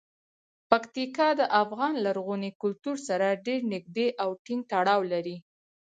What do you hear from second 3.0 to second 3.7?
سره ډیر